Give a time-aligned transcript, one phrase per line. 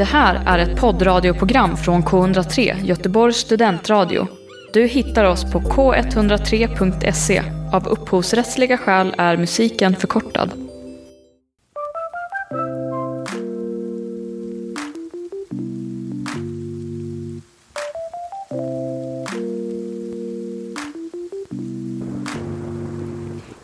[0.00, 4.26] Det här är ett poddradioprogram från K103, Göteborgs studentradio.
[4.72, 7.42] Du hittar oss på k103.se.
[7.72, 10.50] Av upphovsrättsliga skäl är musiken förkortad.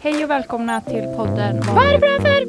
[0.00, 2.46] Hej och välkomna till podden Vad är det bra för?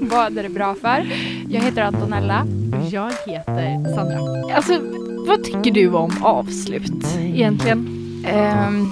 [0.10, 1.12] Vad är det bra för?
[1.48, 2.46] Jag heter Antonella.
[2.94, 4.54] Jag heter Sandra.
[4.54, 4.78] Alltså,
[5.26, 7.88] vad tycker du om avslut egentligen?
[8.26, 8.90] Ehm,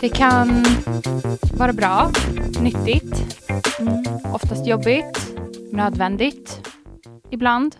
[0.00, 0.64] det kan
[1.58, 2.10] vara bra,
[2.60, 3.42] nyttigt,
[3.80, 4.04] Mm.
[4.32, 5.34] oftast jobbigt,
[5.72, 6.68] nödvändigt
[7.30, 7.76] ibland.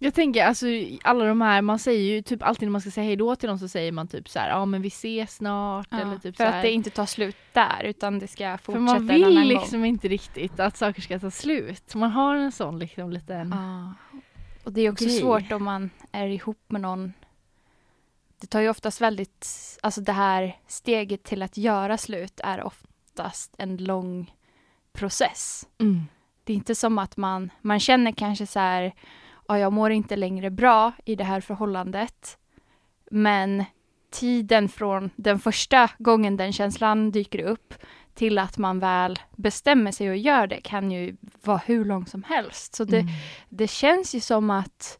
[0.00, 0.66] Jag tänker alltså
[1.02, 3.58] alla de här, man säger ju typ alltid när man ska säga hejdå till någon
[3.58, 6.50] så säger man typ så här, ja men vi ses snart eller typ för så
[6.50, 9.48] att det inte tar slut där utan det ska För fortsätta man en vill annan
[9.48, 11.94] liksom inte riktigt att saker ska ta slut.
[11.94, 13.50] Man har en sån liksom liten...
[13.50, 13.58] gång.
[13.58, 13.94] Ja.
[14.64, 15.20] Och det är också Grej.
[15.20, 17.12] svårt om man är ihop med någon.
[18.40, 19.46] Det tar ju oftast väldigt,
[19.82, 24.34] alltså det här steget till att göra slut är oftast en lång
[24.92, 25.68] process.
[25.78, 26.02] Mm.
[26.44, 28.92] Det är inte som att man, man känner kanske så här,
[29.48, 32.38] ja, jag mår inte längre bra i det här förhållandet.
[33.10, 33.64] Men
[34.10, 37.74] tiden från den första gången den känslan dyker upp
[38.14, 42.22] till att man väl bestämmer sig och gör det kan ju vara hur lång som
[42.22, 42.74] helst.
[42.74, 43.12] Så det, Mm.
[43.48, 44.98] det känns ju som att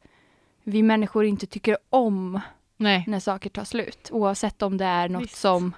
[0.63, 2.41] vi människor inte tycker om
[2.77, 3.05] Nej.
[3.07, 4.09] när saker tar slut.
[4.13, 5.37] Oavsett om det är något Visst.
[5.37, 5.75] som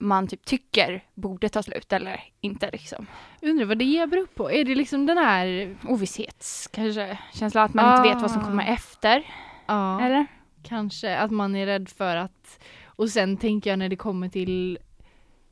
[0.00, 3.06] man typ tycker borde ta slut eller inte liksom.
[3.42, 4.50] Undrar vad det beror på?
[4.52, 5.76] Är det liksom den här...
[5.88, 8.44] Ovisshets kanske, känslan att man inte vet vad som Ah.
[8.44, 9.22] kommer efter.
[9.66, 10.00] Ja.
[10.00, 10.26] Eller?
[10.62, 14.78] Kanske att man är rädd för att och sen tänker jag när det kommer till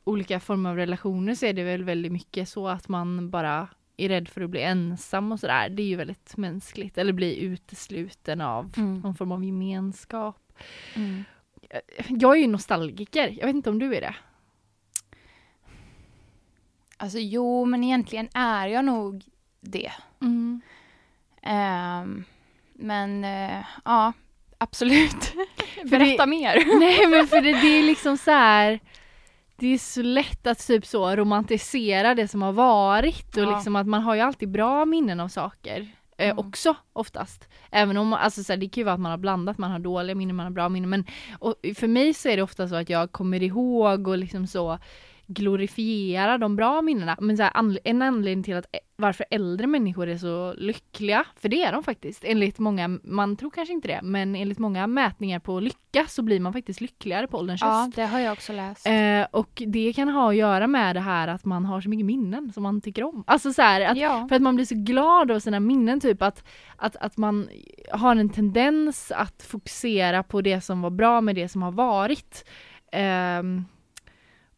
[0.05, 4.09] olika former av relationer så är det väl väldigt mycket så att man bara är
[4.09, 5.69] rädd för att bli ensam och sådär.
[5.69, 6.99] Det är ju väldigt mänskligt.
[6.99, 9.01] Eller bli utesluten av Mm.
[9.01, 10.53] någon form av gemenskap.
[10.95, 11.25] Mm.
[12.09, 13.29] Jag är ju nostalgiker.
[13.39, 14.15] Jag vet inte om du är det?
[17.01, 19.25] Alltså jo, men egentligen är jag nog
[19.61, 19.91] det.
[21.43, 22.25] Ehm,
[22.75, 24.13] men eh, ja,
[24.59, 25.35] absolut.
[25.91, 26.79] Berätta mer.
[26.81, 28.81] Nej men för det, det är liksom så här.
[29.57, 33.55] Det är så lätt att typ så romantisera det som har varit och Ja.
[33.55, 35.81] liksom att man har ju alltid bra minnen av saker.
[36.19, 36.39] Eh, Mm.
[36.39, 37.49] också oftast.
[37.71, 39.79] Även om, alltså så här, det kan ju vara att man har blandat, man har
[39.79, 40.91] dåliga minnen, man har bra minnen.
[40.91, 41.05] Men
[41.39, 44.79] och för mig så är det ofta så att jag kommer ihåg och liksom så
[45.29, 47.17] glorifierar de bra minnena.
[47.21, 48.67] Men så här, en anledning till att
[48.97, 53.51] varför äldre människor är så lyckliga, för det är de faktiskt, enligt många, man tror
[53.51, 57.39] kanske inte det, men enligt många mätningar på lycka så blir man faktiskt lyckligare på
[57.39, 57.97] ålderns Ja, höst.
[57.97, 58.87] det har jag också läst.
[58.87, 62.07] Eh, och det kan ha att göra med det här att man har så mycket
[62.07, 63.25] minnen som man tycker om.
[63.27, 64.27] Alltså så här, att ja.
[64.29, 66.45] för att man blir så glad av sina minnen, typ att,
[66.77, 67.49] att, att man
[67.93, 72.45] har en tendens att fokusera på det som var bra med det som har varit.
[72.93, 73.65] Ehm,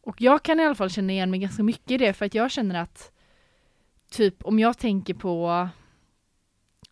[0.01, 2.35] och jag kan i alla fall känna igen mig ganska mycket i det, för att
[2.35, 3.11] jag känner att
[4.11, 5.69] typ om jag tänker på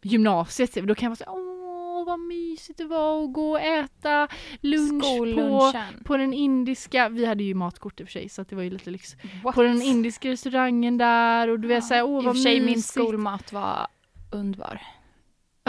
[0.01, 4.27] gymnasiet, då kan jag vara så åh vad mysigt det var att gå och äta
[4.61, 5.73] lunch på,
[6.05, 8.69] på den indiska, vi hade ju matkort i och för sig så det var ju
[8.69, 9.15] lite lyx.
[9.43, 9.55] What?
[9.55, 12.55] På den indiska restaurangen där och du vet såhär, åh I och vad för sig,
[12.55, 12.87] min mysigt.
[12.87, 13.87] skolmat var
[14.31, 14.81] underbar.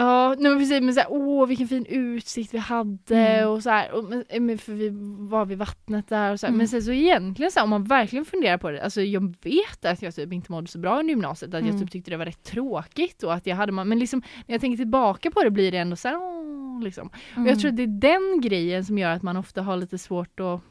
[0.01, 3.49] Ja, nej men precis, men såhär, åh vilken fin utsikt vi hade Mm.
[3.49, 4.89] och såhär, och, men, men för vi
[5.29, 6.49] var vid vattnet där och så här.
[6.49, 6.57] Mm.
[6.57, 10.01] Men sen så egentligen såhär, om man verkligen funderar på det, alltså jag vet att
[10.01, 11.81] jag typ inte mådde så bra under gymnasiet, att jag Mm.
[11.81, 14.77] typ tyckte det var rätt tråkigt och att jag hade, men liksom när jag tänker
[14.77, 17.09] tillbaka på det blir det ändå såhär, åh liksom.
[17.37, 19.97] Och jag tror att det är den grejen som gör att man ofta har lite
[19.97, 20.61] svårt att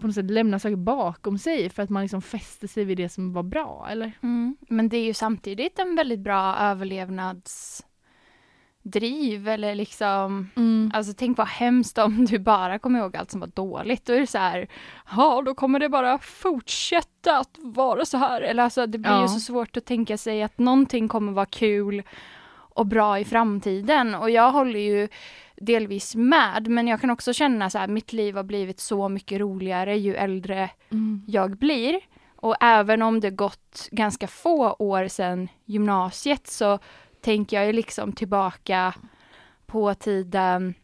[0.00, 3.08] på något sätt lämna saker bakom sig för att man liksom fäster sig vid det
[3.08, 4.12] som var bra, eller?
[4.22, 4.56] Mm.
[4.68, 6.54] Men det är ju samtidigt en väldigt bra
[8.86, 10.50] överlevnadsdriv eller liksom
[10.94, 14.04] Alltså tänk vad hemskt om du bara kommer ihåg allt som var dåligt.
[14.06, 14.68] Då är det så här,
[15.16, 18.40] ja då kommer det bara fortsätta att vara så här.
[18.40, 19.28] Eller alltså det blir ju Ja.
[19.28, 22.02] så svårt att tänka sig att någonting kommer vara kul
[22.74, 24.14] och bra i framtiden.
[24.14, 25.08] Och jag håller ju
[25.56, 29.40] delvis med, men jag kan också känna så här, mitt liv har blivit så mycket
[29.40, 31.22] roligare ju äldre Mm.
[31.26, 32.00] jag blir.
[32.36, 36.78] Och även om det gått ganska få år sedan gymnasiet så
[37.26, 38.94] tänker jag ju liksom tillbaka
[39.66, 40.74] på tiden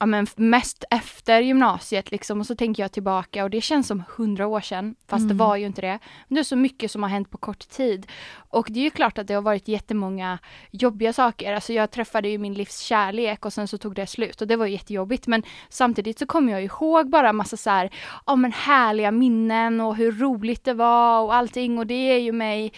[0.00, 4.02] ja, men mest efter gymnasiet liksom och så tänker jag tillbaka och det känns som
[4.16, 5.36] hundra år sedan fast det Mm.
[5.36, 5.98] var ju inte det.
[6.28, 8.06] Men det är så mycket som har hänt på kort tid.
[8.50, 10.38] Och det är ju klart att det har varit jättemånga
[10.70, 11.52] jobbiga saker.
[11.54, 14.56] Alltså jag träffade ju min livs kärlek och sen så tog det slut och det
[14.56, 15.26] var jättejobbigt.
[15.26, 17.90] Men samtidigt så kommer jag ihåg bara massa så här,
[18.26, 22.32] ja men härliga minnen och hur roligt det var och allting och det är ju
[22.32, 22.72] mig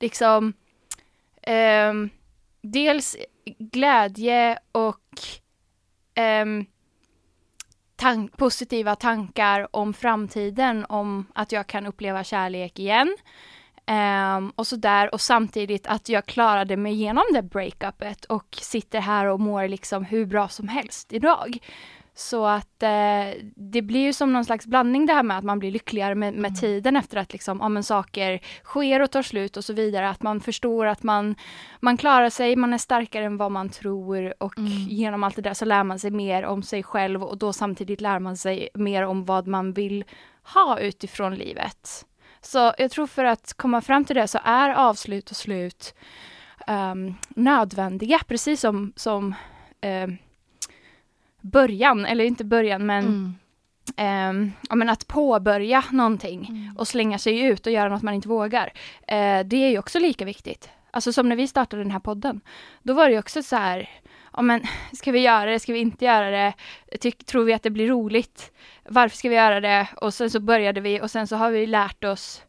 [0.00, 0.52] liksom
[1.42, 2.10] ehm,
[2.62, 3.16] dels
[3.58, 5.20] glädje och
[6.14, 6.66] ehm,
[7.96, 13.16] tan- positiva tankar om framtiden, om att jag kan uppleva kärlek igen.
[13.86, 19.26] Um, och sådär och samtidigt att jag klarade mig igenom det breakupet och sitter här
[19.26, 21.58] och mår liksom hur bra som helst idag.
[22.20, 25.58] Så att eh, det blir ju som någon slags blandning det här med att man
[25.58, 29.56] blir lyckligare med, med tiden efter att liksom, ja, men saker sker och tar slut
[29.56, 30.08] och så vidare.
[30.08, 31.34] Att man förstår att man,
[31.80, 34.70] man klarar sig, man är starkare än vad man tror och Mm.
[34.70, 38.00] genom allt det där så lär man sig mer om sig själv och då samtidigt
[38.00, 40.04] lär man sig mer om vad man vill
[40.42, 42.06] ha utifrån livet.
[42.40, 45.94] Så jag tror för att komma fram till det så är avslut och slut
[46.66, 49.34] ehm, nödvändiga, precis som, som
[49.80, 50.18] ehm,
[51.40, 53.34] början, eller inte början men, Mm.
[53.96, 56.76] ehm, ja, men att påbörja någonting Mm.
[56.78, 58.72] och slänga sig ut och göra något man inte vågar.
[59.08, 60.68] Eh, det är ju också lika viktigt.
[60.90, 62.40] Alltså som när vi startade den här podden.
[62.82, 63.90] Då var det ju också så här,
[64.32, 66.52] ja men ska vi göra det, ska vi inte göra det?
[67.00, 68.52] Tyck, tror vi att det blir roligt?
[68.88, 69.86] Varför ska vi göra det?
[70.00, 72.42] Och sen så började vi och sen så har vi lärt oss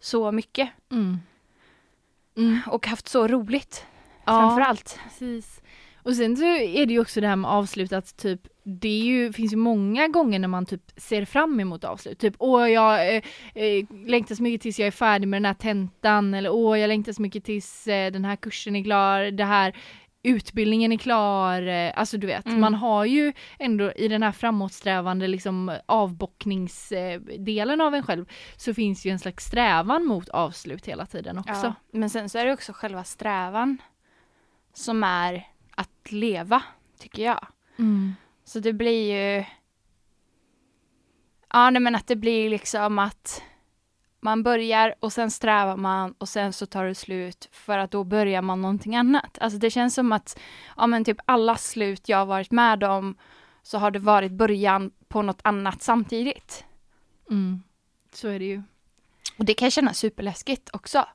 [0.00, 1.18] så mycket Mm.
[2.36, 2.60] Mm.
[2.66, 3.86] och haft så roligt
[4.24, 4.32] Ja.
[4.40, 4.98] framför allt.
[5.04, 5.60] Precis.
[6.08, 9.04] Och sen så är det ju också det här med avslut att typ det är
[9.04, 12.18] ju, finns ju många gånger när man typ ser fram emot avslut.
[12.18, 13.22] Typ åh jag eh,
[13.54, 16.88] eh, längtar så mycket tills jag är färdig med den här tentan eller åh jag
[16.88, 19.76] längtar så mycket tills eh, den här kursen är klar, det här
[20.22, 21.62] utbildningen är klar.
[21.62, 22.60] Eh, alltså du vet, Mm.
[22.60, 28.26] man har ju ändå i den här framåtsträvande liksom avbockningsdelen av en själv
[28.56, 31.52] så finns ju en slags strävan mot avslut hela tiden också.
[31.66, 31.74] Ja.
[31.92, 33.78] Men sen så är det också själva strävan
[34.74, 35.46] som är
[35.78, 36.62] att leva,
[36.98, 37.46] tycker jag.
[37.78, 38.14] Mm.
[38.44, 39.44] Så det blir ju...
[41.52, 43.42] Ja, nej, men att det blir liksom att
[44.20, 48.04] man börjar och sen strävar man och sen så tar det slut för att då
[48.04, 49.38] börjar man någonting annat.
[49.38, 50.40] Alltså det känns som att,
[50.76, 53.16] ja men typ alla slut jag har varit med om
[53.62, 56.64] så har det varit början på något annat samtidigt.
[57.30, 57.62] Mm.
[58.12, 58.62] Så är det ju.
[59.38, 61.06] Och det kan kännas superläskigt också.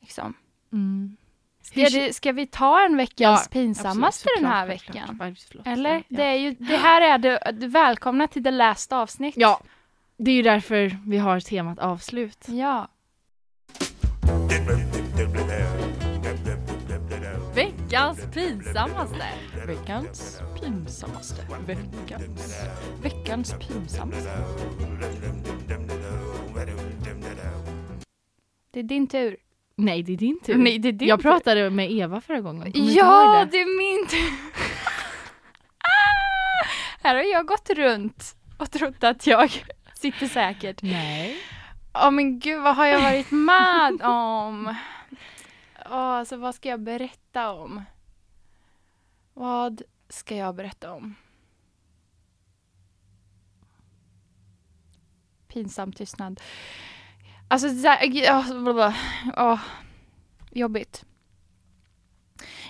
[0.00, 0.34] Liksom.
[0.72, 1.16] Mm.
[1.66, 4.96] Ska, det, ska vi ta en veckans Ja, pinsammaste Absolut, den här självklart.
[4.96, 5.36] veckan?
[5.48, 5.66] Förlåt.
[5.66, 5.94] Eller?
[5.94, 6.02] Ja.
[6.08, 7.18] Det, är ju, det här är
[7.52, 9.34] det, välkomna till det last avsnitt.
[9.36, 9.60] Ja,
[10.16, 12.44] det är ju därför vi har temat avslut.
[12.48, 12.88] Ja.
[17.54, 19.26] Veckans pinsammaste.
[19.66, 21.42] Veckans pinsammaste.
[21.66, 22.64] Veckans,
[23.02, 24.30] veckans pinsammaste.
[28.70, 29.36] Det är din tur.
[29.78, 30.56] Nej, det är din tur.
[30.56, 31.22] Nej, det är din jag tur.
[31.30, 32.72] pratade med Eva förra gången.
[32.72, 34.38] Kommer Ja, ihåg det är min tur.
[35.78, 36.66] Ah!
[37.08, 39.50] Här har jag gått runt och trott att jag
[39.94, 40.82] sitter säkert.
[40.82, 41.36] Nej.
[41.94, 44.74] Åh men gud, vad har jag varit med om?
[45.90, 47.82] Åh, alltså vad ska jag berätta om?
[49.34, 51.14] Vad ska jag berätta om?
[55.48, 56.40] Pinsam tystnad.
[57.48, 58.94] Alltså, så här, ja, blablabla.
[59.36, 59.60] Åh,
[60.50, 61.04] jobbigt.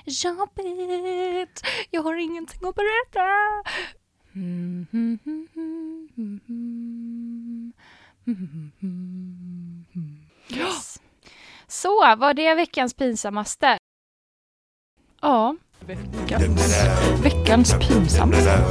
[0.04, 1.62] Jobbigt!
[1.90, 3.26] Jag har ingenting att berätta!
[4.34, 5.46] Mm, mm, mm.
[10.48, 11.00] Yes.
[11.66, 13.78] Så, var det veckans pinsammaste?
[15.20, 15.56] Ja.
[15.80, 16.84] Veckans,
[17.22, 18.64] veckans pinsammaste.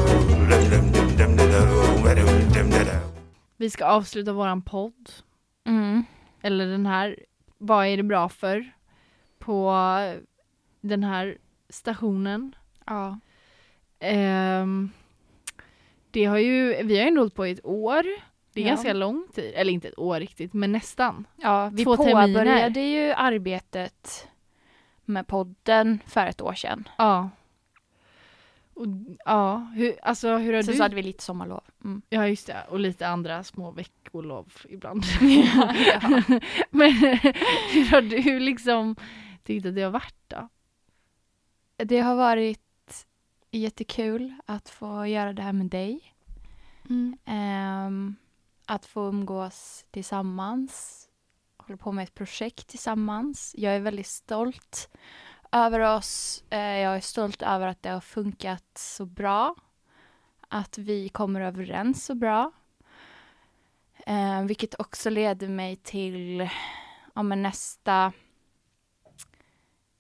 [3.58, 5.12] Vi ska avsluta våran podd.
[5.66, 6.04] Mm.
[6.42, 7.20] Eller den här
[7.58, 8.72] Vad är det bra för?
[9.40, 9.74] På
[10.82, 11.38] den här
[11.70, 12.56] stationen.
[12.86, 13.20] Ja.
[14.00, 14.90] Ehm,
[16.12, 18.04] det har ju, vi har ju ändå hållit på i ett år.
[18.54, 18.70] Det är Ja.
[18.70, 19.52] ganska lång tid.
[19.56, 21.28] Eller inte ett år riktigt, men nästan.
[21.36, 22.82] ja, vi Två påbörjade terminer.
[22.82, 24.28] ju arbetet
[25.06, 26.88] med podden för ett år sedan.
[26.98, 27.30] Ja.
[28.76, 28.88] Och,
[29.26, 30.78] ja, hur, alltså hur har Sen du...
[30.78, 31.64] så hade vi lite sommarlov.
[31.84, 32.02] Mm.
[32.10, 35.04] Ja just det, och lite andra små veckolov ibland.
[35.22, 36.22] ja.
[36.70, 38.96] Men hur har du liksom
[39.44, 40.50] tyckt att det har varit då?
[41.78, 43.06] Det har varit
[43.52, 46.16] jättekul att få göra det här med dig.
[47.26, 48.16] Ehm,
[48.66, 51.02] att få umgås tillsammans.
[51.58, 53.56] Hålla på med ett projekt tillsammans.
[53.58, 54.90] Jag är väldigt stolt
[55.56, 56.44] över oss.
[56.50, 59.56] Eh, jag är stolt över att det har funkat så bra.
[60.48, 62.52] Att vi kommer överens så bra.
[64.06, 66.50] Eh, vilket också leder mig till
[67.14, 68.14] ja, men nästa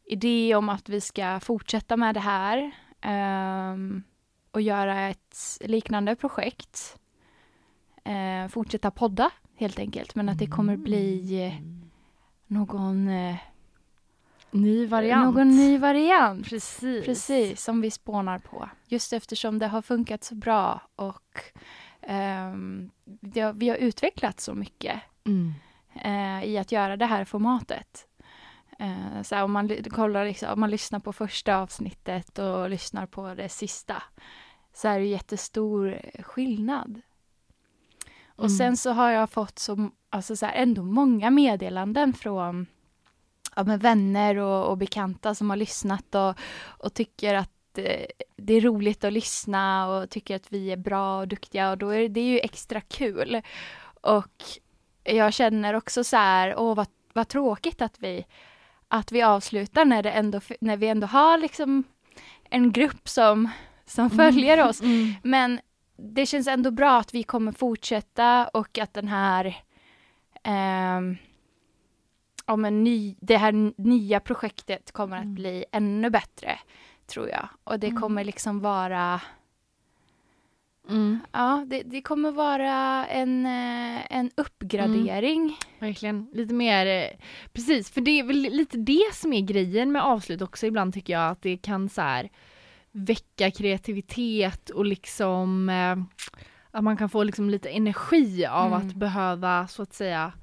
[0.05, 2.71] idé om att vi ska fortsätta med det här.
[3.01, 4.03] ehm,
[4.51, 6.99] och göra ett liknande projekt.
[8.03, 10.15] Eh, fortsätta podda helt enkelt.
[10.15, 11.53] Men att det kommer bli eh,
[12.47, 13.07] någon...
[13.09, 13.35] Eh,
[14.61, 15.35] Ny variant.
[15.35, 16.49] någon ny variant.
[16.49, 17.05] Precis.
[17.05, 18.69] Precis, som vi spånar på.
[18.87, 21.39] Just eftersom det har funkat så bra och
[23.05, 25.53] det, har- vi har utvecklat så mycket Mm.
[25.95, 28.07] eh, i att göra det här formatet.
[28.79, 33.05] Eh, så här, om, man, kollar liksom, om man lyssnar på första avsnittet och lyssnar
[33.05, 34.03] på det sista
[34.73, 37.01] så är det jättestor skillnad.
[38.27, 38.57] Och Mm.
[38.57, 42.67] sen så har jag fått så, alltså så här, ändå många meddelanden från
[43.55, 46.35] ja, men vänner och, och bekanta som har lyssnat och,
[46.65, 51.19] och tycker att eh, det är roligt att lyssna och tycker att vi är bra
[51.19, 53.41] och duktiga och då är det ju extra kul.
[54.01, 54.43] Och
[55.03, 58.25] jag känner också så här, åh vad, vad tråkigt att vi,
[58.87, 61.83] att vi avslutar när, det ändå, när vi ändå har liksom
[62.49, 63.49] en grupp som,
[63.85, 64.81] som följer oss.
[64.81, 65.13] Mm.
[65.23, 65.59] Men
[65.97, 69.57] det känns ändå bra att vi kommer fortsätta och att den här
[70.43, 71.17] ehm,
[72.45, 75.35] ja, men ny, det här nya projektet kommer att Mm.
[75.35, 76.59] bli ännu bättre,
[77.07, 77.47] tror jag.
[77.63, 78.01] Och det Mm.
[78.01, 79.21] kommer liksom vara
[80.89, 81.19] Mm.
[81.31, 85.57] Ja, det, det kommer vara en, eh, en uppgradering.
[85.79, 86.27] Verkligen.
[86.33, 87.17] Lite mer, eh,
[87.53, 91.13] precis, för det är väl lite det som är grejen med avslut också ibland tycker
[91.13, 92.29] jag att det kan så här
[92.91, 95.97] väcka kreativitet och liksom eh,
[96.71, 98.87] att man kan få liksom lite energi av Mm.
[98.87, 100.33] att behöva så att säga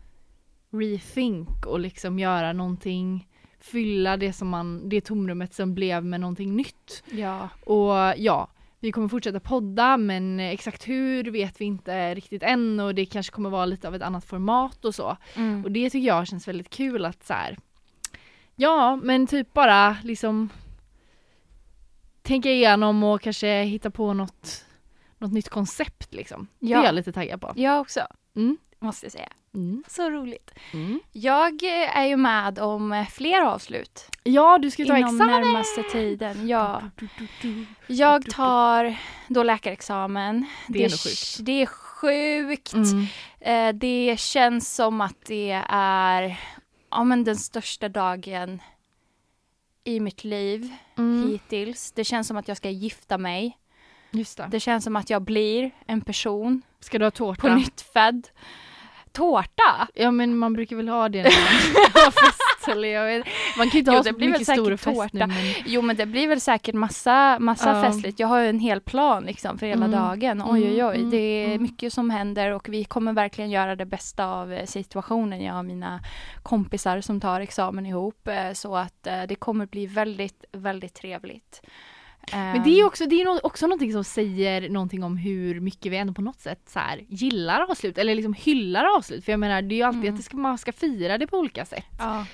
[0.72, 6.56] rethink och liksom göra någonting fylla det som man, det tomrummet som blev med någonting
[6.56, 7.02] nytt.
[7.10, 7.48] Ja.
[7.66, 8.48] Och ja,
[8.80, 13.32] vi kommer fortsätta podda men exakt hur vet vi inte riktigt än och det kanske
[13.32, 15.16] kommer vara lite av ett annat format och så.
[15.36, 15.64] Mm.
[15.64, 17.56] Och det tycker jag känns väldigt kul att så här.
[18.56, 20.48] Ja, men typ bara liksom
[22.22, 24.64] tänka igenom och kanske hitta på något,
[25.18, 26.46] något nytt koncept liksom.
[26.58, 26.80] Det Ja.
[26.80, 27.52] är jag lite taggad på.
[27.56, 28.00] Jag också,
[28.36, 28.56] Mm.
[28.82, 29.28] Måste jag säga.
[29.54, 29.84] Mm.
[29.88, 30.50] Så roligt.
[30.72, 31.00] Mm.
[31.12, 31.62] Jag
[31.94, 35.40] är ju med om eh, fler avslut Ja, du ska ta inom examen!
[35.40, 36.48] närmaste tiden.
[36.48, 36.82] Ja.
[37.86, 38.96] Jag tar
[39.28, 40.46] då läkarexamen.
[40.68, 41.36] Det är ändå sjukt.
[41.40, 42.72] Det är sjukt.
[42.72, 43.06] Mm.
[43.40, 46.40] Eh, det känns som att det är
[46.90, 48.62] ja, men den största dagen
[49.84, 51.28] i mitt liv Mm.
[51.30, 51.92] hittills.
[51.92, 53.58] Det känns som att jag ska gifta mig.
[54.10, 54.48] Just det.
[54.50, 57.54] Det känns som att jag blir en person Ska du ha på tårta?
[57.56, 58.28] nytt född.
[59.12, 59.88] Tårta?
[59.94, 63.26] Ja men man brukar väl ha det när man har fest eller jag vet.
[63.58, 65.30] Man kan ju inte Jo, ha det så mycket stor fest nu men
[65.66, 67.82] Jo men det blir väl säkert massa, massa Ja.
[67.82, 68.20] festligt.
[68.20, 70.00] Jag har ju en hel plan liksom för hela Mm.
[70.00, 70.42] dagen.
[70.46, 71.62] Oj oj oj, Mm, det är mm.
[71.62, 75.44] mycket som händer och vi kommer verkligen göra det bästa av eh, situationen.
[75.44, 76.00] Jag och mina
[76.42, 78.28] kompisar som tar examen ihop.
[78.28, 81.62] eh, Så att eh, det kommer bli väldigt, väldigt trevligt.
[82.32, 85.92] Men det är ju också, det är också någonting som säger någonting om hur mycket
[85.92, 89.24] vi ändå på något sätt så här gillar avslut eller liksom hyllar avslut.
[89.24, 90.14] För jag menar det är ju alltid Mm.
[90.14, 91.84] att ska, man ska fira det på olika sätt.
[91.98, 92.26] Ja.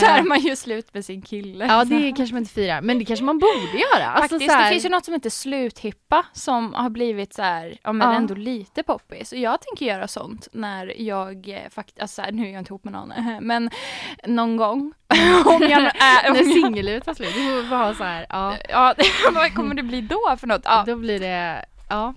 [0.00, 1.66] Så är man ju slut med sin kille.
[1.66, 4.06] Ja det kanske man inte firar men det kanske man borde göra.
[4.06, 7.42] Alltså, Faktiskt, så här, det finns ju något som heter sluthippa som har blivit så
[7.42, 8.14] här, ja men Ja.
[8.16, 9.32] ändå lite poppis.
[9.32, 12.70] Och jag tänker göra sånt när jag faktiskt, alltså så här, nu är jag inte
[12.70, 13.70] ihop med någon, men
[14.26, 14.92] någon gång.
[15.44, 17.34] om jag är, om när singellivet tar slut.
[17.34, 18.54] Du får får ha så här, ja.
[18.68, 18.94] Ja,
[19.34, 20.62] vad kommer det bli då för något?
[20.64, 22.14] Ja, Då blir det, ja.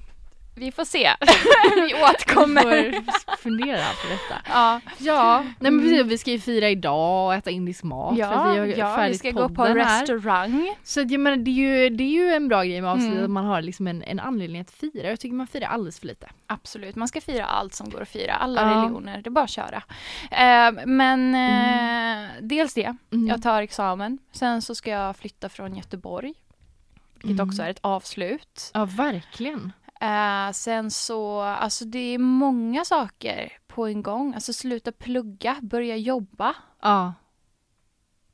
[0.58, 1.10] Vi får se.
[1.88, 2.82] vi återkommer.
[2.92, 4.42] Vi får fundera på detta.
[4.50, 5.90] Ja, Ja, nej men Mm.
[5.90, 8.66] precis, vi ska ju fira idag och äta indisk mat ja, för vi har
[9.02, 10.76] ja vi ska gå på restaurang.
[10.84, 13.12] Så att jag menar det är ju, det är ju en bra grej med avslut
[13.12, 13.24] Mm.
[13.24, 15.08] att man har liksom en, en anledning att fira.
[15.10, 16.28] Jag tycker man firar alldeles för lite.
[16.48, 18.68] Absolut, man ska fira allt som går att fira, alla Ja.
[18.78, 19.84] religioner, det är bara att köra.
[20.32, 23.28] Eh, men eh, dels det, Mm.
[23.28, 26.34] jag tar examen, sen så ska jag flytta från Göteborg,
[27.14, 27.50] vilket Mm.
[27.50, 28.72] också är ett avslut.
[28.74, 29.74] Ja verkligen.
[30.02, 35.96] Eh, sen så, alltså det är många saker på en gång, alltså sluta plugga, börja
[35.96, 36.56] jobba.
[36.82, 37.14] Ja.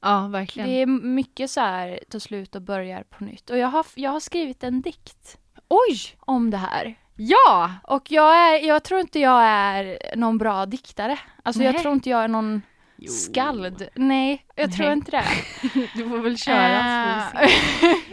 [0.01, 0.69] Ja verkligen.
[0.69, 3.49] Det är mycket så här, ta slut och börjar på nytt.
[3.49, 5.97] Och jag har, jag har skrivit en dikt Oj!
[6.19, 6.95] om det här.
[7.15, 7.71] Ja!
[7.83, 11.19] Och jag, är, jag tror inte jag är någon bra diktare.
[11.43, 11.81] Alltså jag Nej.
[11.81, 12.61] tror inte jag är någon
[13.11, 13.87] skald.
[13.95, 14.77] Nej, jag Nej.
[14.77, 15.23] tror inte det.
[15.95, 17.41] Du får väl köra får.
[17.41, 17.49] Eh,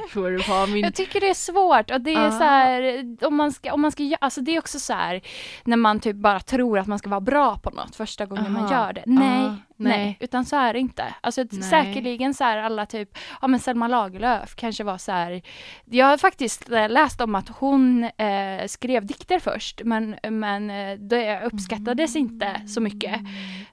[0.08, 0.84] får du ha min...
[0.84, 2.30] jag tycker det är svårt och det är Ah.
[2.38, 5.20] så här, om man ska, om man ska, alltså det är också så här
[5.64, 8.64] när man typ bara tror att man ska vara bra på något första gången man
[8.64, 8.72] Aha.
[8.86, 9.02] gör det.
[9.06, 10.16] Nej, Ah, nej, nej.
[10.20, 11.14] utan så är det inte.
[11.20, 11.62] Alltså Nej.
[11.62, 15.42] säkerligen så här alla typ, ja men Selma Lagerlöf kanske var så här,
[15.84, 20.98] jag har faktiskt eh, läst om att hon eh, skrev dikter först men, men eh,
[20.98, 23.20] det uppskattades inte så mycket.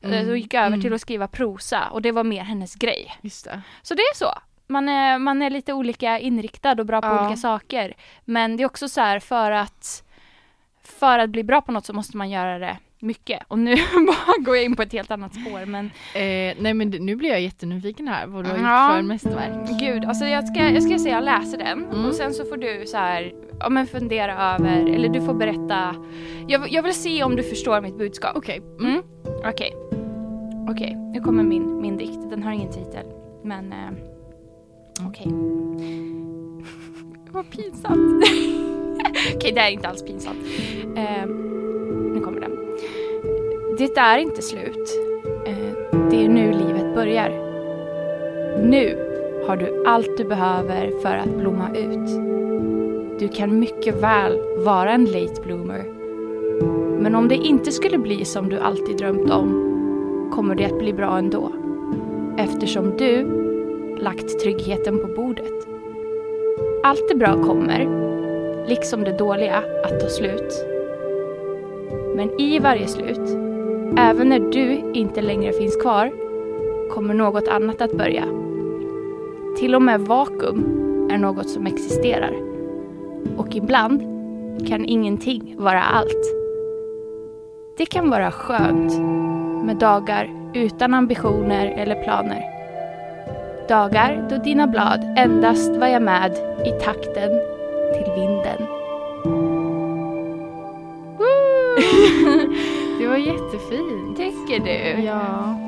[0.02, 0.30] Mm.
[0.30, 0.82] Och gick över mm.
[0.82, 3.14] till att skriva prosa och det var mer hennes grej.
[3.22, 3.62] Just det.
[3.82, 4.32] Så det är så.
[4.68, 7.26] Man är, man är lite olika inriktad och bra på Ja.
[7.26, 7.94] olika saker.
[8.26, 10.04] Men det är också så här för att
[10.84, 13.44] för att bli bra på något så måste man göra det mycket.
[13.48, 13.76] Och nu
[14.08, 15.66] bara går jag in på ett helt annat spår.
[15.66, 15.86] Men
[16.16, 18.88] Eh, nej men nu blir jag jättenyfiken här vad du har Ja.
[18.90, 19.80] gjort för mästerverk.
[19.80, 22.06] gud, alltså jag ska, jag ska säga jag läser den Mm.
[22.06, 25.96] och sen så får du så här, ja men fundera över, eller du får berätta.
[26.48, 28.32] Jag, jag vill se om du förstår mitt budskap.
[28.38, 28.62] Okej.
[28.80, 29.02] Mm.
[29.46, 29.74] Okej.
[30.70, 32.30] Okej, nu kommer min, min dikt.
[32.30, 33.06] Den har ingen titel.
[33.44, 33.90] Men eh,
[35.08, 35.28] okej.
[37.32, 38.24] Vad pinsamt.
[39.36, 40.38] okej, det är inte alls pinsamt.
[40.98, 41.26] Eh.
[43.78, 45.00] Det är inte slut.
[45.46, 47.30] Eh, det är nu livet börjar.
[48.64, 48.98] Nu
[49.48, 52.10] har du allt du behöver för att blomma ut.
[53.20, 55.84] Du kan mycket väl vara en late bloomer.
[57.02, 60.94] Men om det inte skulle bli som du alltid drömt om kommer det att bli
[60.94, 61.52] bra ändå.
[62.38, 63.26] Eftersom du
[64.02, 65.68] lagt tryggheten på bordet.
[66.84, 67.88] Allt det bra kommer,
[68.68, 70.66] liksom det dåliga, att ta slut.
[72.16, 73.47] Men i varje slut,
[73.98, 76.12] även när du inte längre finns kvar,
[76.90, 78.24] kommer något annat att börja.
[79.58, 80.64] Till och med vakuum
[81.12, 82.34] är något som existerar.
[83.38, 84.02] Och ibland
[84.68, 86.34] kan ingenting vara allt.
[87.78, 89.00] Det kan vara skönt
[89.66, 92.44] med dagar utan ambitioner eller planer.
[93.68, 96.32] Dagar då dina blad endast vajar med
[96.66, 97.30] i takten
[97.94, 98.77] till vinden.
[103.18, 104.18] Var jättefint.
[104.18, 105.02] Tycker du?
[105.04, 105.60] Ja.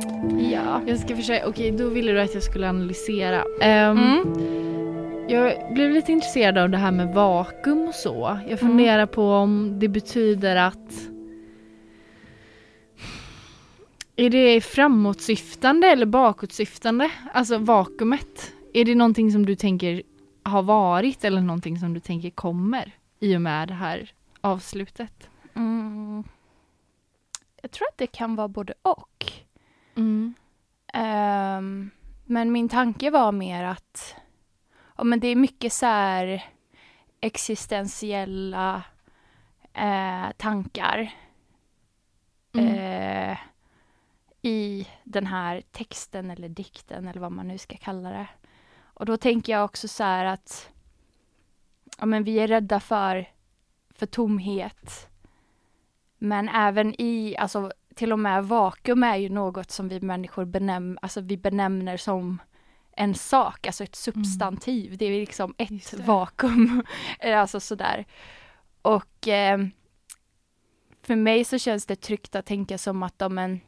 [0.52, 0.82] Ja.
[0.88, 3.44] Jag ska försöka, okej då ville du att jag skulle analysera.
[3.62, 5.30] Ehm, Mm.
[5.30, 8.40] Jag blev lite intresserad av det här med vakuum och så.
[8.50, 11.10] Jag funderar på om det betyder att
[14.16, 17.12] Är det framåtsyftande eller bakåtsyftande?
[17.34, 18.54] Alltså vakuumet.
[18.74, 20.02] Är det någonting som du tänker
[20.44, 25.30] har varit eller någonting som du tänker kommer i och med det här avslutet?
[25.56, 26.24] Mm.
[27.62, 29.32] Jag tror att det kan vara både och.
[29.96, 30.34] Mm.
[30.94, 31.90] Ehm,
[32.26, 34.16] men min tanke var mer att
[34.98, 36.46] ja, men det är mycket så här
[37.22, 38.84] existentiella
[39.74, 41.14] eh, tankar
[42.54, 42.68] Mm.
[42.68, 43.38] eh,
[44.42, 48.28] i den här texten eller dikten eller vad man nu ska kalla det.
[48.82, 50.70] Och då tänker jag också så här att
[51.98, 53.30] ja, men vi är rädda för,
[53.90, 55.09] för tomhet.
[56.20, 61.00] Men även i, alltså till och med vakuum är ju något som vi människor benäm,
[61.02, 62.42] alltså vi benämner som
[62.92, 64.98] en sak, alltså ett substantiv.
[64.98, 66.84] Det är liksom ett vakuum.
[67.20, 68.06] alltså sådär.
[68.82, 69.60] Och eh,
[71.02, 73.60] för mig så känns det tryggt att tänka som att om, en,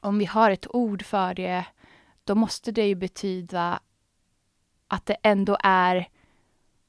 [0.00, 1.64] om vi har ett ord för det,
[2.24, 3.80] då måste det ju betyda
[4.88, 6.08] att det ändå är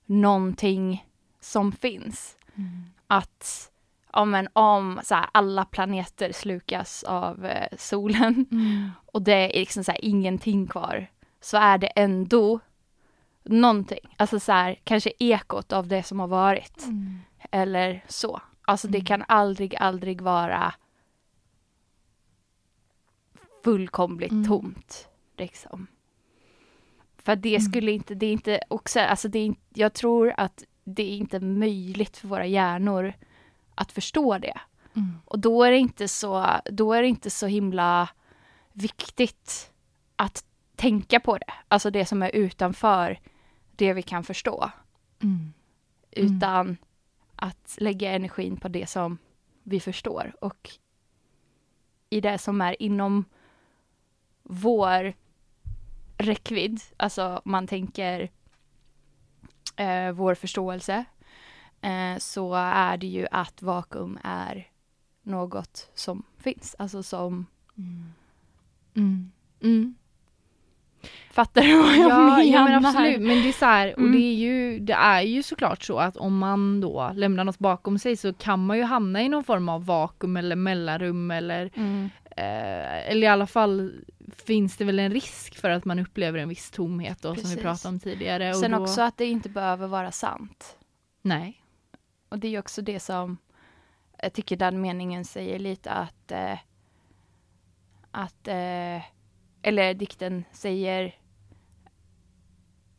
[0.05, 1.07] någonting
[1.39, 2.37] som finns.
[2.55, 2.85] Mm.
[3.07, 3.71] Att
[4.19, 8.89] ja, men om så här, alla planeter slukas av eh, solen Mm.
[9.05, 11.07] och det är liksom så här, ingenting kvar
[11.41, 12.59] så är det ändå
[13.43, 14.15] någonting.
[14.17, 16.83] Alltså så här, kanske ekot av det som har varit.
[16.83, 17.19] Mm.
[17.51, 18.41] Eller så.
[18.61, 19.05] Alltså det Mm.
[19.05, 20.73] kan aldrig, aldrig vara
[23.63, 24.47] fullkomligt Mm.
[24.47, 25.07] tomt.
[25.37, 25.87] Liksom.
[27.17, 27.61] För det Mm.
[27.61, 31.39] skulle inte, det är inte också, alltså det är, jag tror att det är inte
[31.39, 33.13] möjligt för våra hjärnor
[33.79, 34.59] att förstå det.
[34.95, 35.21] Mm.
[35.25, 38.09] Och då är det inte så, då är det inte så himla
[38.73, 39.71] viktigt
[40.15, 41.53] att tänka på det.
[41.67, 43.19] Alltså det som är utanför
[43.71, 44.71] det vi kan förstå.
[45.23, 45.53] Mm.
[46.11, 46.35] Mm.
[46.35, 46.77] Utan
[47.35, 49.17] att lägga energin på det som
[49.63, 50.35] vi förstår.
[50.41, 50.69] Och
[52.09, 53.25] i det som är inom
[54.43, 55.13] vår
[56.17, 58.29] räckvidd, alltså man tänker
[59.75, 61.05] eh, vår förståelse,
[62.19, 64.67] så är det ju att vakuum är
[65.23, 66.75] något som finns.
[66.79, 67.45] Alltså som,
[67.77, 68.13] Mm.
[68.95, 69.31] Mm.
[69.61, 69.95] Mm.
[71.31, 72.41] fattar du vad jag ja, menar?
[72.43, 74.11] ja men absolut, men det är så här, och Mm.
[74.11, 77.99] det är, ju, det är ju såklart så att om man då lämnar något bakom
[77.99, 82.09] sig så kan man ju hamna i någon form av vakuum eller mellanrum eller Mm.
[82.25, 83.93] eh, eller i alla fall
[84.45, 87.57] finns det väl en risk för att man upplever en viss tomhet då som Precis.
[87.57, 88.49] vi pratade om tidigare.
[88.49, 90.77] Och Sen då, också att det inte behöver vara sant.
[91.21, 91.58] Nej.
[92.29, 93.37] Och det är också det som
[94.21, 96.57] jag tycker den meningen säger lite att eh,
[98.11, 99.01] att eh,
[99.61, 101.15] eller dikten säger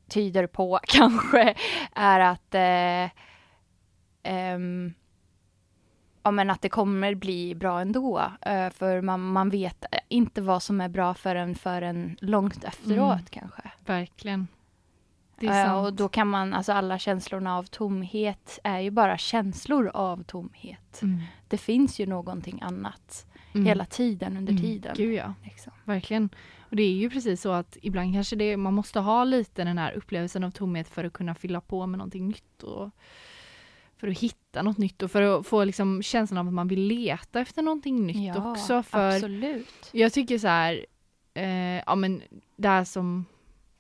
[0.09, 1.55] tyder på kanske
[1.95, 3.11] är att eh,
[4.23, 4.95] ehm,
[6.23, 8.33] ja, men att det kommer bli bra ändå.
[8.41, 13.25] Eh, för man, man vet inte vad som är bra förrän, förrän långt efteråt Mm.
[13.31, 13.71] kanske.
[13.87, 14.49] Verkligen.
[15.43, 20.23] Eh, och då kan man, alltså alla känslorna av tomhet är ju bara känslor av
[20.23, 21.03] tomhet.
[21.03, 21.21] Mm.
[21.49, 23.67] Det finns ju någonting annat Mm.
[23.67, 24.63] hela tiden under Mm.
[24.65, 24.95] tiden.
[24.97, 25.73] Gud ja, Liksom.
[25.85, 26.29] verkligen.
[26.59, 29.79] Och det är ju precis så att ibland kanske det, man måste ha lite den
[29.79, 32.63] här upplevelsen av tomhet för att kunna fylla på med någonting nytt.
[32.63, 32.91] Och
[33.97, 36.81] för att hitta något nytt och för att få liksom känslan av att man vill
[36.87, 38.83] leta efter någonting nytt Ja, också.
[38.83, 39.91] För absolut.
[39.93, 40.87] Jag tycker så här,
[41.35, 42.23] eh, ja men
[42.57, 43.25] det här som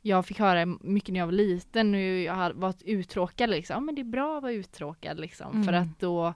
[0.02, 3.80] jag fick höra mycket när jag var liten och jag har varit uttråkad liksom, ja
[3.80, 5.82] men det är bra att vara uttråkad liksom för Mm.
[5.82, 6.34] att då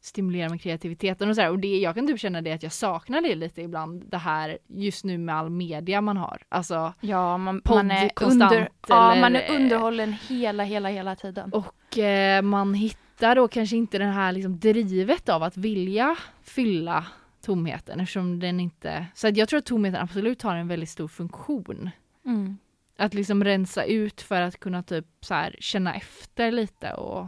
[0.00, 1.50] stimulerar man kreativiteten och så här.
[1.50, 4.58] Och det, jag kan typ känna det att jag saknar det lite ibland, det här
[4.68, 6.42] just nu med all media man har.
[6.48, 11.16] Alltså, Ja, man, man, är konstant, under, ja, eller- man är underhållen hela, hela, hela
[11.16, 11.52] tiden.
[11.52, 17.06] och eh, man hittar då kanske inte det här liksom drivet av att vilja fylla
[17.44, 21.08] tomheten eftersom den inte, så att jag tror att tomheten absolut har en väldigt stor
[21.08, 21.90] funktion.
[22.26, 22.58] Mm.
[22.96, 27.26] Att liksom rensa ut för att kunna typ så här känna efter lite och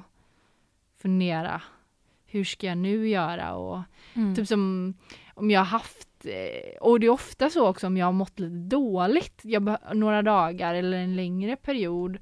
[0.99, 1.63] fundera.
[2.27, 3.55] Hur ska jag nu göra?
[3.55, 3.81] Och
[4.15, 4.35] Mm.
[4.35, 4.95] typ som
[5.35, 8.39] om jag har haft, eh, och det är ofta så också om jag har mått
[8.39, 12.19] lite dåligt, jag några dagar eller en längre period,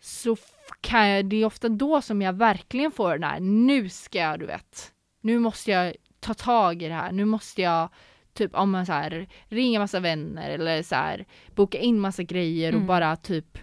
[0.00, 0.36] så
[0.80, 4.40] kan jag, det är ofta då som jag verkligen får den här, nu ska jag,
[4.40, 7.88] du vet, nu måste jag ta tag i det här, nu måste jag
[8.36, 12.72] typ om man så här ringa massa vänner eller så här boka in massa grejer
[12.72, 12.86] och Mm.
[12.86, 13.58] bara typ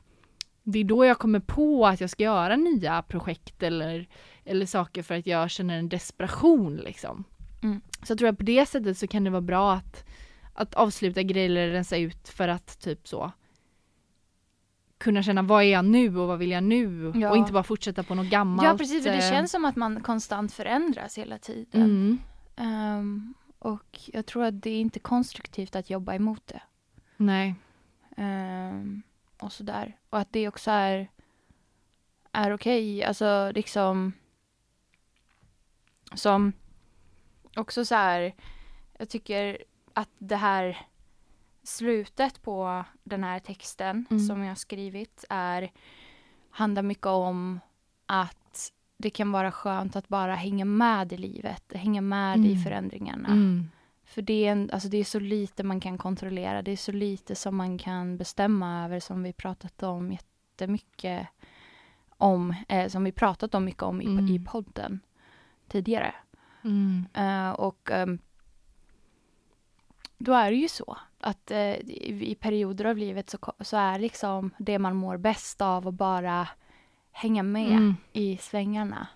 [0.64, 4.08] det är då jag kommer på att jag ska göra nya projekt eller,
[4.46, 7.24] eller saker för att jag känner en desperation liksom.
[7.64, 7.82] Mm.
[8.04, 10.06] Så jag tror att på det sättet så kan det vara bra att,
[10.54, 13.32] att avsluta grejer eller rensa ut för att typ så
[14.98, 17.30] kunna känna vad är jag nu och vad vill jag nu Ja.
[17.32, 18.68] och inte bara fortsätta på något gammalt.
[18.70, 21.82] Ja, precis, för det eh, känns som att man konstant förändras hela tiden.
[21.82, 22.18] mm,
[22.56, 23.33] Ehm,
[23.74, 26.62] och jag tror att det är inte konstruktivt att jobba emot det.
[27.18, 27.56] Nej.
[28.18, 29.04] Ehm,
[29.40, 29.98] och sådär.
[30.10, 31.08] Och att det också är,
[32.32, 33.04] är okej.
[33.04, 34.14] Alltså liksom
[36.14, 36.54] som
[37.56, 38.36] också så här.
[38.98, 40.88] Jag tycker att det här
[41.64, 44.28] slutet på den här texten Mm.
[44.28, 45.72] som jag har skrivit är
[46.50, 47.60] handlar mycket om
[48.06, 48.38] att
[49.04, 52.64] det kan vara skönt att bara hänga med i livet, hänga med i Mm.
[52.64, 53.28] förändringarna.
[53.30, 53.70] Mm.
[54.06, 56.62] För det är, en, alltså det är så lite man kan kontrollera.
[56.62, 61.28] Det är så lite som man kan bestämma över som vi pratat om jättemycket
[62.18, 62.56] om.
[62.70, 64.28] Eh, som vi pratat om mycket om i, Mm.
[64.28, 65.00] i podden
[65.68, 66.14] tidigare.
[67.14, 68.20] Eh, och ehm,
[70.18, 74.00] då är det ju så att eh, i, i perioder av livet så, så är
[74.00, 76.48] liksom det man mår bäst av att bara
[77.14, 77.96] hänga med Mm.
[78.14, 79.08] i svängarna.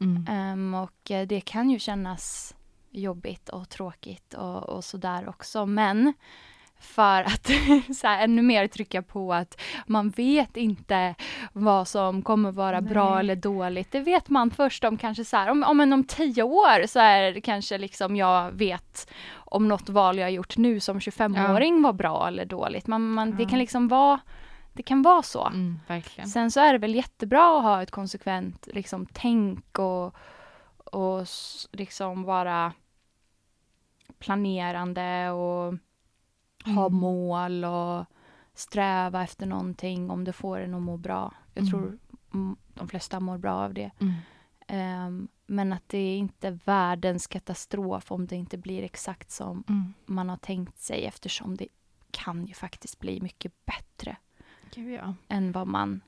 [0.00, 0.26] Mm.
[0.30, 2.54] Ehm, och eh, det kan ju kännas
[2.90, 5.66] jobbigt och tråkigt och, och sådär också.
[5.66, 6.12] Men
[6.80, 7.46] för att
[7.96, 11.14] så här, ännu mer trycka på att man vet inte
[11.52, 13.20] vad som kommer vara bra Nej.
[13.20, 13.92] eller dåligt.
[13.92, 17.32] Det vet man först om kanske så här, om, om, om tio år så är
[17.32, 22.28] det kanske liksom jag vet om något val jag gjort nu som 25-åring var bra
[22.28, 22.86] eller dåligt.
[22.86, 23.48] Man, man, Det Ja.
[23.48, 24.20] kan liksom vara,
[24.74, 25.46] det kan vara så.
[25.46, 25.78] Mm.
[26.26, 30.14] Sen så är det väl jättebra att ha ett konsekvent liksom, tänk och,
[30.76, 31.26] och
[31.72, 32.72] liksom vara
[34.18, 35.74] planerande och
[36.64, 36.94] ha Mm.
[36.94, 38.04] mål och
[38.54, 41.34] sträva efter någonting om det får en att må bra.
[41.54, 41.70] Jag Mm.
[41.70, 41.98] tror
[42.74, 43.90] de flesta mår bra av det.
[44.66, 49.94] Ehm, men att det är inte världens katastrof om det inte blir exakt som Mm.
[50.06, 51.68] man har tänkt sig eftersom det
[52.10, 54.16] kan ju faktiskt bli mycket bättre
[54.74, 55.14] Gud, ja.
[55.28, 56.00] än vad man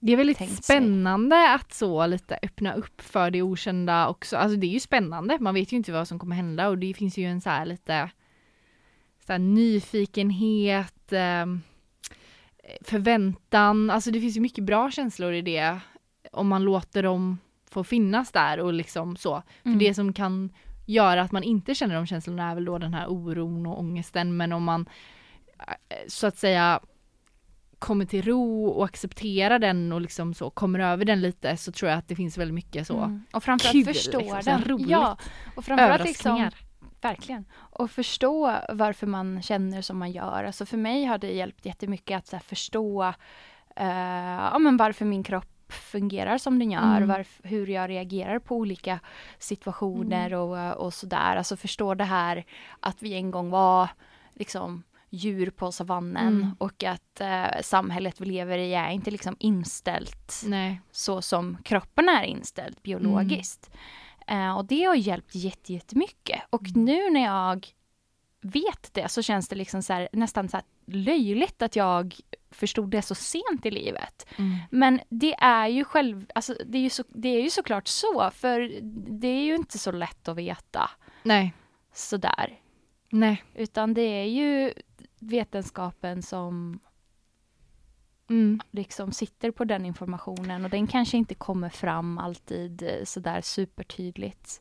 [0.00, 0.76] Det är väldigt tänkt sig.
[0.76, 4.36] spännande att så lite öppna upp för det okända också.
[4.36, 6.94] Alltså det är ju spännande, man vet ju inte vad som kommer hända och det
[6.94, 8.10] finns ju en så här lite
[9.26, 11.46] så här nyfikenhet, eh,
[12.80, 15.78] förväntan, alltså det finns ju mycket bra känslor i det
[16.32, 17.38] om man låter dem
[17.70, 19.42] få finnas där och liksom så.
[19.62, 19.78] För Mm.
[19.78, 20.50] det som kan
[20.86, 24.36] göra att man inte känner de känslorna är väl då den här oron och ångesten
[24.36, 24.88] men om man
[25.58, 26.80] eh, så att säga
[27.86, 31.90] kommer till ro och accepterar den och liksom så kommer över den lite så tror
[31.90, 33.24] jag att det finns väldigt mycket så Mm.
[33.32, 34.64] Och framförallt kul, förstå liksom, den.
[34.64, 34.88] roligt.
[34.88, 35.16] Ja,
[35.56, 36.50] och framförallt liksom,
[37.00, 37.44] verkligen.
[37.54, 40.44] Och förstå varför man känner som man gör.
[40.44, 43.02] Alltså för mig har det hjälpt jättemycket att så förstå
[43.76, 43.86] eh,
[44.52, 47.10] ja, men varför min kropp fungerar som den gör, Mm.
[47.10, 49.00] varf- hur jag reagerar på olika
[49.38, 50.38] situationer Mm.
[50.40, 51.36] och, och sådär.
[51.36, 52.44] Alltså förstå det här
[52.80, 53.88] att vi en gång var
[54.34, 54.82] liksom
[55.14, 56.56] djur på savannen Mm.
[56.58, 60.80] och att eh, samhället vi lever i är inte liksom inställt Nej.
[60.90, 63.70] så som kroppen är inställd biologiskt.
[64.26, 66.40] Eh, och det har hjälpt jätte- jättemycket.
[66.50, 66.84] Och Mm.
[66.84, 67.66] nu när jag
[68.40, 72.16] vet det så känns det liksom så här, nästan så här löjligt att jag
[72.50, 74.26] förstod det så sent i livet.
[74.38, 74.56] Mm.
[74.70, 78.30] Men det är ju själv, alltså det är ju, så, det är ju såklart så,
[78.34, 78.80] för
[79.20, 80.90] det är ju inte så lätt att veta
[81.22, 81.52] Nej.
[81.94, 82.58] sådär.
[83.10, 83.44] Nej.
[83.54, 84.72] Utan det är ju
[85.24, 86.78] vetenskapen som
[88.30, 88.60] Mm.
[88.70, 94.60] liksom sitter på den informationen och den kanske inte kommer fram alltid eh, sådär supertydligt.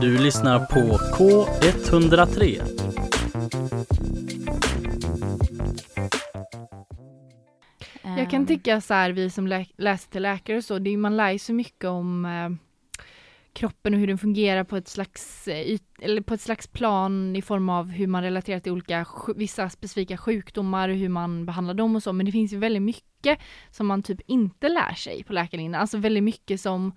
[0.00, 2.62] Du lyssnar på K103.
[8.02, 10.90] Jag kan Ehm, tycka så här, vi som lä- läser till läkare och så, det
[10.90, 12.50] är, man lär ju så mycket om eh,
[13.56, 17.42] kroppen och hur den fungerar på ett slags eh, eller på ett slags plan i
[17.42, 21.96] form av hur man relaterar till olika, vissa specifika sjukdomar och hur man behandlar dem
[21.96, 23.38] och så, men det finns ju väldigt mycket
[23.70, 26.92] som man typ inte lär sig på läkarlinjen, alltså väldigt mycket som